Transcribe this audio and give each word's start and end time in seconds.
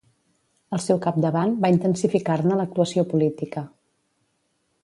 Al 0.77 0.81
seu 0.85 0.99
capdavant, 1.03 1.53
va 1.65 1.71
intensificar-ne 1.75 2.57
l'actuació 2.63 3.07
política. 3.15 3.67